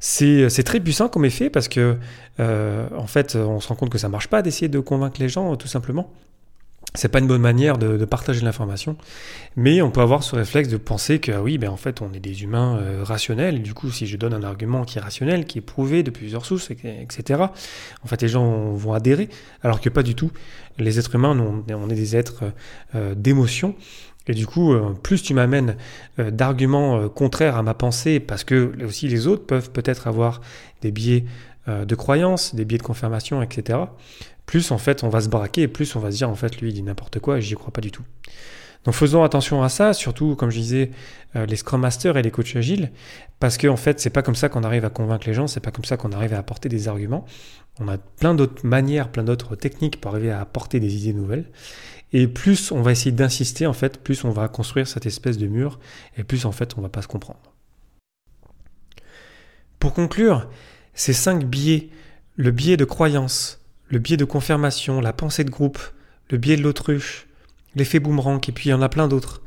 C'est 0.00 0.64
très 0.64 0.81
puissant 0.81 1.09
comme 1.09 1.25
effet 1.25 1.49
parce 1.49 1.69
que 1.69 1.97
euh, 2.40 2.88
en 2.97 3.07
fait 3.07 3.37
on 3.37 3.61
se 3.61 3.69
rend 3.69 3.76
compte 3.76 3.90
que 3.90 3.99
ça 3.99 4.09
marche 4.09 4.26
pas 4.26 4.42
d'essayer 4.42 4.69
de 4.69 4.81
convaincre 4.81 5.21
les 5.21 5.28
gens 5.28 5.54
tout 5.57 5.69
simplement 5.69 6.12
c'est 6.94 7.08
pas 7.08 7.20
une 7.20 7.26
bonne 7.26 7.40
manière 7.40 7.78
de, 7.78 8.04
partager 8.04 8.42
l'information, 8.42 8.96
mais 9.56 9.80
on 9.80 9.90
peut 9.90 10.00
avoir 10.02 10.22
ce 10.22 10.37
réflexe 10.37 10.68
de 10.68 10.76
penser 10.76 11.18
que 11.18 11.32
ah 11.32 11.42
oui, 11.42 11.56
ben 11.56 11.70
en 11.70 11.76
fait, 11.76 12.02
on 12.02 12.12
est 12.12 12.20
des 12.20 12.42
humains 12.42 12.78
euh, 12.78 13.02
rationnels, 13.02 13.56
et 13.56 13.61
du 13.61 13.72
coup, 13.72 13.90
si 13.90 14.06
je 14.06 14.16
donne 14.16 14.34
un 14.34 14.42
argument 14.42 14.84
qui 14.84 14.99
est 14.99 15.00
rationnel, 15.00 15.46
qui 15.46 15.58
est 15.58 15.62
prouvé 15.62 16.02
de 16.02 16.11
plusieurs 16.11 16.44
sources, 16.44 16.70
etc., 16.70 17.44
en 18.04 18.06
fait, 18.06 18.20
les 18.20 18.28
gens 18.28 18.72
vont 18.72 18.92
adhérer, 18.92 19.28
alors 19.62 19.80
que 19.80 19.88
pas 19.88 20.02
du 20.02 20.14
tout. 20.14 20.32
Les 20.78 20.99
êtres 20.99 21.14
humains, 21.14 21.38
on, 21.38 21.90
est 21.90 21.94
des 21.94 22.16
êtres 22.16 22.44
euh, 22.94 23.14
d'émotion, 23.14 23.75
et 24.29 24.35
du 24.35 24.47
coup, 24.47 24.73
euh, 24.73 24.95
plus 25.02 25.23
tu 25.23 25.35
m'amènes 25.35 25.76
d'arguments 26.19 27.09
contraires 27.09 27.57
à 27.57 27.62
ma 27.62 27.75
pensée, 27.75 28.21
parce 28.21 28.45
que 28.45 28.73
aussi 28.85 29.09
les 29.09 29.26
autres 29.26 29.45
peuvent 29.45 29.71
peut-être 29.71 30.07
avoir 30.07 30.41
des 30.81 30.91
biais 30.91 31.25
de 31.69 31.95
croyance, 31.95 32.57
des 32.57 32.64
biais 32.64 32.79
de 32.79 32.83
confirmation, 32.83 33.41
etc 33.41 33.79
plus 34.47 34.71
en 34.71 34.79
fait 34.79 35.05
on 35.05 35.09
va 35.09 35.21
se 35.21 35.29
braquer 35.29 35.69
plus 35.69 35.95
on 35.97 36.00
va 36.00 36.11
se 36.11 36.17
dire 36.17 36.29
en 36.29 36.35
fait 36.35 36.61
lui 36.61 36.71
il 36.71 36.75
dit 36.75 36.83
n'importe 36.83 37.21
quoi 37.21 37.38
et 37.38 37.43
j'y 37.43 37.55
crois 37.55 37.73
pas 37.73 37.81
du 37.81 37.91
tout. 37.91 38.02
Donc 38.85 38.95
faisons 38.95 39.23
attention 39.23 39.62
à 39.62 39.69
ça, 39.69 39.93
surtout 39.93 40.35
comme 40.35 40.51
je 40.51 40.59
disais 40.59 40.91
euh, 41.37 41.47
les 41.47 41.57
Scrum 41.57 41.81
Masters 41.81 42.17
et 42.17 42.23
les 42.23 42.31
coachs 42.33 42.57
agiles, 42.57 42.91
parce 43.39 43.57
que 43.57 43.69
en 43.69 43.77
fait 43.77 44.01
c'est 44.01 44.11
pas 44.11 44.23
comme 44.23 44.35
ça 44.35 44.49
qu'on 44.49 44.65
arrive 44.65 44.85
à 44.85 44.91
convaincre 44.91 45.27
les 45.27 45.35
gens, 45.35 45.47
c'est 45.47 45.61
pas 45.61 45.71
comme 45.71 45.85
ça 45.85 45.97
qu'on 45.97 46.12
arrive 46.12 46.35
à 46.35 46.39
apporter 46.39 46.69
des 46.69 46.89
arguments. 46.89 47.25
On 47.79 47.89
a 47.89 47.97
plein 47.97 48.35
d'autres 48.35 48.67
manières, 48.67 49.09
plein 49.11 49.23
d'autres 49.23 49.57
techniques 49.57 50.01
pour 50.01 50.11
arriver 50.11 50.31
à 50.31 50.41
apporter 50.41 50.81
des 50.81 50.97
idées 50.97 51.15
nouvelles. 51.15 51.47
Et 52.12 52.27
plus 52.27 52.73
on 52.73 52.83
va 52.83 52.93
essayer 52.93 53.12
d'insister, 53.12 53.67
en 53.67 53.73
fait, 53.73 54.03
plus 54.03 54.25
on 54.25 54.31
va 54.31 54.49
construire 54.49 54.87
cette 54.89 55.07
espèce 55.07 55.39
de 55.39 55.47
mur, 55.47 55.79
et 56.17 56.25
plus 56.25 56.45
en 56.45 56.53
fait 56.53 56.77
on 56.77 56.81
va 56.83 56.89
pas 56.89 57.03
se 57.03 57.09
comprendre. 57.09 57.41
Pour 59.79 59.95
conclure, 59.95 60.49
ces 60.95 61.12
cinq 61.12 61.45
biais, 61.45 61.89
le 62.37 62.51
biais 62.51 62.77
de 62.77 62.85
croyance, 62.85 63.61
le 63.89 63.99
biais 63.99 64.17
de 64.17 64.25
confirmation, 64.25 65.01
la 65.01 65.12
pensée 65.12 65.45
de 65.45 65.51
groupe, 65.51 65.79
le 66.31 66.39
biais 66.39 66.57
de 66.57 66.62
l'autruche, 66.62 67.27
l'effet 67.75 68.00
boomerang, 68.00 68.41
et 68.49 68.52
puis 68.52 68.69
il 68.69 68.73
y 68.73 68.75
en 68.75 68.83
a 68.83 68.88
plein 68.88 69.09
d'autres. 69.09 69.43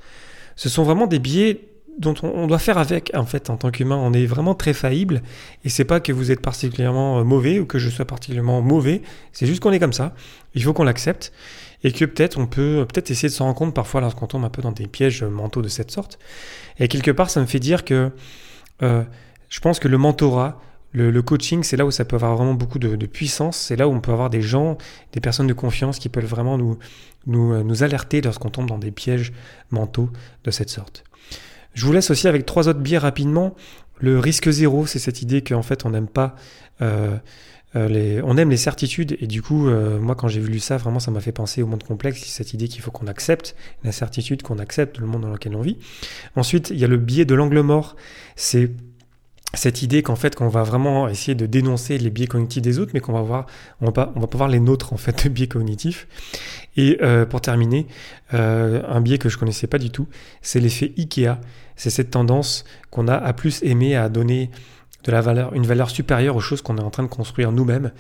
Ce 0.56 0.70
sont 0.70 0.84
vraiment 0.84 1.08
des 1.08 1.20
biais 1.20 1.62
dont 1.98 2.14
on 2.24 2.48
doit 2.48 2.60
faire 2.60 2.78
avec 2.78 3.12
en 3.14 3.26
fait 3.26 3.50
en 3.50 3.58
tant 3.58 3.72
qu'humain. 3.72 3.96
On 3.96 4.14
est 4.14 4.26
vraiment 4.26 4.56
très 4.56 4.74
faillible 4.74 5.22
et 5.64 5.70
c'est 5.70 5.86
pas 5.86 6.00
que 6.00 6.12
vous 6.12 6.32
êtes 6.32 6.42
particulièrement 6.42 7.20
euh, 7.20 7.24
mauvais 7.24 7.60
ou 7.60 7.66
que 7.66 7.80
je 7.80 7.90
sois 7.90 8.06
particulièrement 8.06 8.62
mauvais. 8.62 9.02
C'est 9.32 9.46
juste 9.46 9.62
qu'on 9.62 9.72
est 9.72 9.80
comme 9.80 9.94
ça. 9.94 10.14
Il 10.54 10.64
faut 10.64 10.74
qu'on 10.74 10.84
l'accepte 10.84 11.32
et 11.84 11.92
que 11.92 12.06
peut-être 12.06 12.38
on 12.38 12.48
peut 12.48 12.86
peut-être 12.92 13.12
essayer 13.12 13.30
de 13.30 13.34
s'en 13.34 13.46
rendre 13.46 13.58
compte 13.58 13.74
parfois 13.74 14.02
lorsqu'on 14.02 14.28
tombe 14.28 14.44
un 14.44 14.50
peu 14.50 14.62
dans 14.62 14.72
des 14.72 14.88
pièges 14.88 15.24
mentaux 15.24 15.62
de 15.62 15.68
cette 15.68 15.92
sorte. 15.92 16.20
Et 16.80 16.88
quelque 16.88 17.12
part, 17.12 17.30
ça 17.30 17.40
me 17.40 17.46
fait 17.46 17.60
dire 17.60 17.86
que 17.86 18.12
euh, 18.84 19.04
je 19.50 19.60
pense 19.60 19.80
que 19.80 19.88
le 19.88 19.98
mentorat, 19.98 20.60
le, 20.96 21.22
coaching, 21.22 21.64
c'est 21.64 21.76
là 21.76 21.86
où 21.86 21.92
ça 21.92 22.06
peut 22.06 22.16
avoir 22.16 22.36
vraiment 22.36 22.54
beaucoup 22.54 22.80
de, 22.80 23.06
puissance. 23.06 23.58
C'est 23.58 23.76
là 23.76 23.88
où 23.88 23.92
on 23.92 24.00
peut 24.00 24.12
avoir 24.12 24.30
des 24.30 24.42
gens, 24.42 24.78
des 25.12 25.20
personnes 25.20 25.48
de 25.48 25.54
confiance 25.54 26.00
qui 26.00 26.10
peuvent 26.10 26.26
vraiment 26.26 26.58
euh, 26.58 27.64
nous 27.64 27.84
alerter 27.84 28.22
lorsqu'on 28.22 28.50
tombe 28.50 28.68
dans 28.68 28.78
des 28.78 28.92
pièges 28.92 29.34
mentaux 29.72 30.10
de 30.46 30.52
cette 30.52 30.70
sorte. 30.70 31.04
Je 31.74 31.86
vous 31.86 31.92
laisse 31.92 32.10
aussi 32.10 32.28
avec 32.28 32.46
trois 32.46 32.70
autres 32.70 32.80
biais 32.80 32.98
rapidement. 32.98 33.56
Le 34.00 34.20
risque 34.20 34.50
zéro, 34.50 34.86
c'est 34.86 35.00
cette 35.00 35.22
idée 35.22 35.42
qu'en 35.42 35.62
fait 35.62 35.86
on 35.86 35.90
n'aime 35.90 36.08
pas 36.08 36.36
euh, 36.82 37.18
euh, 37.76 37.90
les, 37.90 38.22
on 38.24 38.38
aime 38.38 38.50
les 38.50 38.58
certitudes 38.58 39.18
et 39.20 39.28
du 39.28 39.42
coup, 39.42 39.70
moi 40.00 40.16
quand 40.16 40.30
j'ai 40.30 40.40
vu 40.40 40.60
ça, 40.60 40.78
vraiment 40.78 41.02
ça 41.02 41.12
m'a 41.12 41.20
fait 41.20 41.34
penser 41.34 41.62
au 41.62 41.68
monde 41.68 41.84
complexe, 41.84 42.24
cette 42.24 42.54
idée 42.54 42.70
qu'il 42.70 42.82
faut 42.82 42.92
qu'on 42.92 43.08
accepte 43.08 43.58
la 43.84 43.92
certitude, 43.92 44.44
qu'on 44.44 44.60
accepte 44.60 44.98
le 45.00 45.08
monde 45.08 45.24
dans 45.24 45.32
lequel 45.32 45.58
on 45.58 45.62
vit. 45.62 45.78
Ensuite, 46.38 46.70
il 46.70 46.78
y 46.78 46.86
a 46.86 46.88
le 46.88 46.98
biais 46.98 47.26
de 47.26 47.36
l'angle 47.36 47.60
mort, 47.60 47.98
c'est 48.38 48.72
cette 49.56 49.82
idée 49.82 50.04
qu'en 50.04 50.16
fait 50.16 50.36
qu'on 50.36 50.48
va 50.48 50.64
vraiment 50.64 51.08
essayer 51.08 51.36
de 51.36 51.46
dénoncer 51.46 51.98
les 51.98 52.10
biais 52.10 52.28
cognitifs 52.28 52.62
des 52.62 52.80
autres, 52.80 52.92
mais 52.94 53.00
qu'on 53.00 53.14
va 53.14 53.22
voir, 53.22 53.46
on 53.82 53.86
va 53.86 53.92
pas, 53.92 54.14
on 54.16 54.20
va 54.20 54.28
pas 54.28 54.38
voir 54.38 54.50
les 54.50 54.60
nôtres 54.60 54.94
en 54.94 54.98
fait 54.98 55.26
de 55.26 55.30
biais 55.30 55.48
cognitifs. 55.48 56.08
Et 56.78 56.98
euh, 57.02 57.26
pour 57.26 57.42
terminer, 57.42 57.88
euh, 58.34 58.82
un 58.88 59.02
biais 59.02 59.18
que 59.18 59.30
je 59.30 59.38
connaissais 59.38 59.68
pas 59.68 59.78
du 59.78 59.90
tout, 59.90 60.08
c'est 60.42 60.60
l'effet 60.60 60.94
Ikea. 60.98 61.38
C'est 61.76 61.90
cette 61.90 62.12
tendance 62.12 62.66
qu'on 62.90 63.08
a 63.08 63.16
à 63.16 63.34
plus 63.34 63.62
aimer 63.64 63.96
à 63.96 64.10
donner 64.10 64.50
de 65.06 65.12
la 65.12 65.22
valeur, 65.22 65.54
une 65.54 65.66
valeur 65.66 65.90
supérieure 65.90 66.36
aux 66.36 66.42
choses 66.42 66.62
qu'on 66.62 66.78
est 66.78 66.84
en 66.84 66.90
train 66.90 67.04
de 67.04 67.08
construire 67.08 67.52
nous-mêmes. 67.52 67.92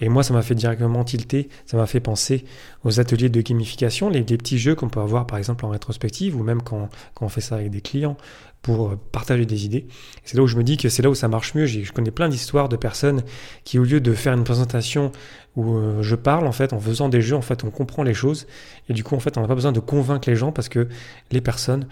Et 0.00 0.08
moi, 0.08 0.22
ça 0.22 0.32
m'a 0.32 0.42
fait 0.42 0.54
directement 0.54 1.04
tilter, 1.04 1.48
ça 1.66 1.76
m'a 1.76 1.86
fait 1.86 2.00
penser 2.00 2.44
aux 2.84 3.00
ateliers 3.00 3.28
de 3.28 3.40
gamification, 3.40 4.08
les, 4.08 4.22
petits 4.22 4.58
jeux 4.58 4.74
qu'on 4.74 4.88
peut 4.88 5.00
avoir 5.00 5.26
par 5.26 5.38
exemple 5.38 5.64
en 5.64 5.70
rétrospective, 5.70 6.36
ou 6.36 6.42
même 6.42 6.62
quand, 6.62 6.88
quand 7.14 7.26
on 7.26 7.28
fait 7.28 7.40
ça 7.40 7.56
avec 7.56 7.70
des 7.70 7.80
clients, 7.80 8.16
pour 8.62 8.88
euh, 8.88 9.00
partager 9.10 9.44
des 9.44 9.64
idées. 9.64 9.86
C'est 10.24 10.36
là 10.36 10.42
où 10.42 10.46
je 10.46 10.56
me 10.56 10.62
dis 10.62 10.76
que 10.76 10.88
c'est 10.88 11.02
là 11.02 11.10
où 11.10 11.14
ça 11.14 11.28
marche 11.28 11.54
mieux. 11.54 11.66
Je 11.66 11.92
connais 11.92 12.10
plein 12.10 12.28
d'histoires 12.28 12.68
de 12.68 12.76
personnes 12.76 13.22
qui, 13.64 13.78
au 13.78 13.84
lieu 13.84 14.00
de 14.00 14.14
faire 14.14 14.32
une 14.32 14.44
présentation 14.44 15.12
où 15.56 15.76
euh, 15.76 16.02
je 16.02 16.14
parle, 16.14 16.46
en 16.46 16.52
fait, 16.52 16.72
en 16.72 16.80
faisant 16.80 17.08
des 17.08 17.20
jeux, 17.20 17.36
en 17.36 17.42
fait, 17.42 17.64
on 17.64 17.70
comprend 17.70 18.02
les 18.02 18.14
choses. 18.14 18.46
Et 18.88 18.92
du 18.92 19.04
coup, 19.04 19.14
en 19.14 19.20
fait, 19.20 19.36
on 19.36 19.42
n'a 19.42 19.48
pas 19.48 19.54
besoin 19.54 19.72
de 19.72 19.80
convaincre 19.80 20.28
les 20.30 20.36
gens 20.36 20.52
parce 20.52 20.68
que 20.68 20.88
les 21.30 21.40
personnes 21.40 21.86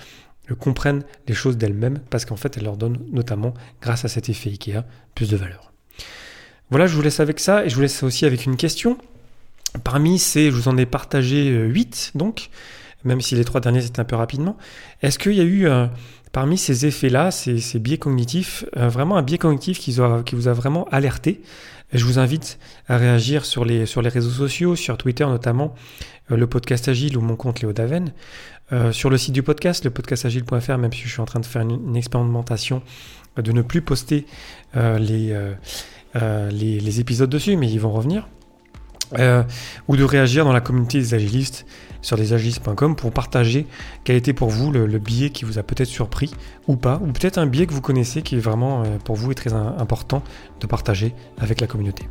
comprennent 0.54 1.04
les 1.28 1.34
choses 1.34 1.56
d'elles-mêmes 1.56 1.98
parce 2.10 2.24
qu'en 2.24 2.36
fait, 2.36 2.56
elles 2.56 2.64
leur 2.64 2.76
donnent 2.76 2.98
notamment, 3.12 3.54
grâce 3.80 4.04
à 4.04 4.08
cet 4.08 4.28
effet 4.28 4.50
IKEA, 4.50 4.84
plus 5.14 5.28
de 5.28 5.36
valeur. 5.36 5.72
Voilà, 6.70 6.86
je 6.86 6.94
vous 6.94 7.02
laisse 7.02 7.20
avec 7.20 7.40
ça 7.40 7.64
et 7.64 7.68
je 7.68 7.74
vous 7.74 7.80
laisse 7.82 8.02
aussi 8.02 8.26
avec 8.26 8.46
une 8.46 8.56
question. 8.56 8.96
Parmi 9.84 10.18
ces, 10.18 10.50
je 10.50 10.56
vous 10.56 10.68
en 10.68 10.76
ai 10.76 10.86
partagé 10.86 11.50
8 11.50 12.12
euh, 12.14 12.18
donc, 12.18 12.50
même 13.04 13.20
si 13.20 13.34
les 13.34 13.44
trois 13.44 13.60
derniers 13.60 13.82
c'était 13.82 14.00
un 14.00 14.04
peu 14.04 14.16
rapidement. 14.16 14.56
Est-ce 15.02 15.18
qu'il 15.18 15.34
y 15.34 15.40
a 15.40 15.44
eu 15.44 15.66
parmi 16.32 16.56
ces 16.56 16.86
effets-là, 16.86 17.30
ces, 17.30 17.78
biais 17.78 17.98
cognitifs, 17.98 18.64
euh, 18.76 18.88
vraiment 18.88 19.16
un 19.16 19.22
biais 19.22 19.38
cognitif 19.38 19.78
qui, 19.78 19.92
vous 19.92 20.48
a 20.48 20.52
vraiment 20.52 20.86
alerté? 20.90 21.40
Je 21.92 22.04
vous 22.04 22.18
invite 22.20 22.58
à 22.88 22.96
réagir 22.96 23.44
sur 23.44 23.64
les, 23.64 23.84
réseaux 23.84 24.30
sociaux, 24.30 24.76
sur 24.76 24.96
Twitter 24.96 25.26
notamment, 25.26 25.74
euh, 26.30 26.36
le 26.36 26.46
podcast 26.46 26.88
Agile 26.88 27.16
ou 27.16 27.20
mon 27.20 27.36
compte 27.36 27.60
Léo 27.60 27.72
Daven. 27.72 28.12
Euh, 28.72 28.92
sur 28.92 29.10
le 29.10 29.18
site 29.18 29.32
du 29.32 29.42
podcast, 29.42 29.84
le 29.84 29.90
podcastagile.fr, 29.90 30.78
même 30.78 30.92
si 30.92 31.02
je 31.02 31.08
suis 31.08 31.20
en 31.20 31.24
train 31.24 31.40
de 31.40 31.46
faire 31.46 31.62
une, 31.62 31.96
expérimentation 31.96 32.82
de 33.36 33.50
ne 33.50 33.62
plus 33.62 33.82
poster 33.82 34.26
les, 34.74 35.34
les, 36.14 37.00
épisodes 37.00 37.30
dessus, 37.30 37.56
mais 37.56 37.68
ils 37.70 37.80
vont 37.80 37.90
revenir. 37.90 38.28
Ou 39.12 39.96
de 39.96 40.04
réagir 40.04 40.44
dans 40.44 40.52
la 40.52 40.60
communauté 40.60 40.98
des 40.98 41.14
agilistes 41.14 41.66
sur 42.02 42.16
lesagilistes.com 42.16 42.96
pour 42.96 43.12
partager 43.12 43.66
quel 44.04 44.16
était 44.16 44.32
pour 44.32 44.48
vous 44.48 44.70
le, 44.72 44.86
biais 44.98 45.30
qui 45.30 45.44
vous 45.44 45.58
a 45.58 45.62
peut-être 45.62 45.88
surpris 45.88 46.30
ou 46.68 46.76
pas, 46.76 47.00
ou 47.02 47.06
peut-être 47.06 47.38
un 47.38 47.46
biais 47.46 47.66
que 47.66 47.72
vous 47.72 47.80
connaissez 47.80 48.22
qui 48.22 48.36
est 48.36 48.40
vraiment 48.40 48.82
euh, 48.82 48.98
pour 49.04 49.16
vous 49.16 49.30
est 49.30 49.34
très 49.34 49.52
important 49.52 50.22
de 50.60 50.66
partager 50.66 51.14
avec 51.38 51.60
la 51.60 51.66
communauté. 51.66 52.04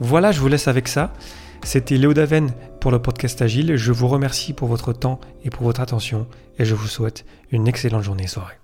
Voilà, 0.00 0.32
je 0.32 0.40
vous 0.40 0.48
laisse 0.48 0.68
avec 0.68 0.88
ça. 0.88 1.12
C'était 1.62 1.96
Léo 1.96 2.12
Daven 2.14 2.52
pour 2.80 2.90
le 2.90 3.00
podcast 3.00 3.40
Agile. 3.42 3.76
Je 3.76 3.92
vous 3.92 4.08
remercie 4.08 4.52
pour 4.52 4.68
votre 4.68 4.92
temps 4.92 5.20
et 5.44 5.50
pour 5.50 5.64
votre 5.64 5.80
attention 5.80 6.26
et 6.58 6.64
je 6.64 6.74
vous 6.74 6.88
souhaite 6.88 7.24
une 7.50 7.66
excellente 7.66 8.02
journée 8.02 8.24
et 8.24 8.28
soirée. 8.28 8.56